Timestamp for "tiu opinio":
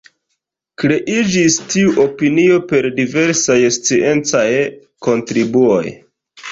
1.75-2.57